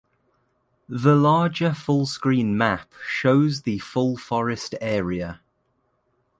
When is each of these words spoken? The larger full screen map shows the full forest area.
The 0.89 1.13
larger 1.15 1.75
full 1.75 2.07
screen 2.07 2.57
map 2.57 2.91
shows 3.07 3.61
the 3.61 3.77
full 3.77 4.17
forest 4.17 4.73
area. 4.81 5.41